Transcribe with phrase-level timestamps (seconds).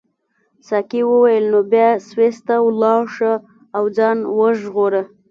[0.67, 3.33] ساقي وویل نو بیا سویس ته ولاړ شه
[3.75, 5.03] او ځان وژغوره.